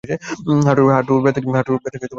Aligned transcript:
হাঁটুর 0.89 1.19
ব্যাথা 1.23 1.39
কী 1.43 1.47
আবার 1.51 1.83
বেড়ে 1.83 1.93
গেছে? 1.93 2.07